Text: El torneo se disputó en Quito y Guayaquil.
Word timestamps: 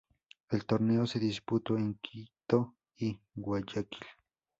El 0.49 0.65
torneo 0.65 1.05
se 1.05 1.19
disputó 1.19 1.77
en 1.77 1.93
Quito 2.01 2.73
y 2.97 3.21
Guayaquil. 3.35 4.01